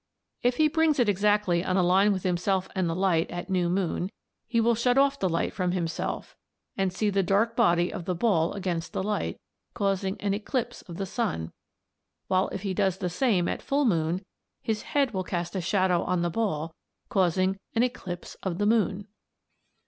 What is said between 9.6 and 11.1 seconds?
causing an eclipse of the